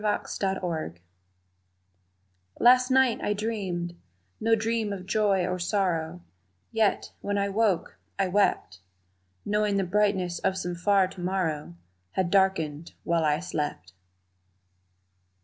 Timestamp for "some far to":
10.57-11.21